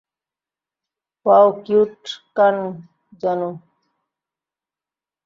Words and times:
Wow, 1.25 1.47
cute 1.63 1.97
কান, 2.35 2.55
জানু। 3.21 3.49